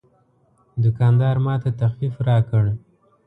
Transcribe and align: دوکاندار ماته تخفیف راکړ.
دوکاندار 0.83 1.35
ماته 1.45 1.69
تخفیف 1.81 2.15
راکړ. 2.27 2.63